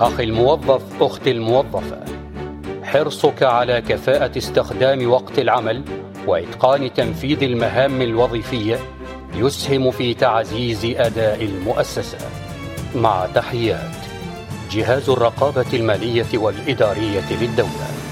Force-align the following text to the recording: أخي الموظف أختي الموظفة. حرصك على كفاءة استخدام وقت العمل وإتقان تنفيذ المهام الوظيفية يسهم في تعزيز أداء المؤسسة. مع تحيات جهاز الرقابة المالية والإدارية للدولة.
أخي 0.00 0.24
الموظف 0.24 1.02
أختي 1.02 1.30
الموظفة. 1.30 2.04
حرصك 2.84 3.42
على 3.42 3.80
كفاءة 3.80 4.38
استخدام 4.38 5.10
وقت 5.10 5.38
العمل 5.38 5.82
وإتقان 6.26 6.94
تنفيذ 6.94 7.42
المهام 7.42 8.02
الوظيفية 8.02 8.78
يسهم 9.34 9.90
في 9.90 10.14
تعزيز 10.14 10.84
أداء 10.84 11.44
المؤسسة. 11.44 12.18
مع 12.94 13.26
تحيات 13.34 13.96
جهاز 14.70 15.10
الرقابة 15.10 15.66
المالية 15.72 16.26
والإدارية 16.34 17.32
للدولة. 17.40 18.05